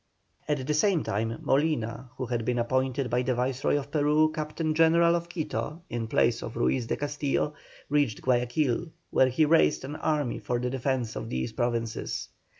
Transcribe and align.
At 0.47 0.65
the 0.65 0.73
same 0.73 1.03
time 1.03 1.37
Molina, 1.43 2.09
who 2.17 2.25
had 2.25 2.43
been 2.43 2.57
appointed 2.57 3.11
by 3.11 3.21
the 3.21 3.35
Viceroy 3.35 3.77
of 3.77 3.91
Peru 3.91 4.31
captain 4.33 4.73
general 4.73 5.13
of 5.15 5.29
Quito 5.29 5.83
in 5.91 6.07
place 6.07 6.41
of 6.41 6.57
Ruiz 6.57 6.87
de 6.87 6.97
Castillo, 6.97 7.53
reached 7.87 8.23
Guayaquil, 8.23 8.87
where 9.11 9.29
he 9.29 9.45
raised 9.45 9.85
an 9.85 9.95
army 9.97 10.39
for 10.39 10.57
the 10.57 10.71
defence 10.71 11.15
of 11.15 11.29
these 11.29 11.51
provinces. 11.53 12.29